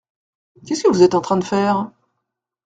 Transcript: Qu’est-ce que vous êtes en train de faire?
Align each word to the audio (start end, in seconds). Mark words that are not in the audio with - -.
Qu’est-ce 0.65 0.83
que 0.85 0.89
vous 0.89 1.03
êtes 1.03 1.13
en 1.13 1.21
train 1.21 1.37
de 1.37 1.43
faire? 1.43 1.91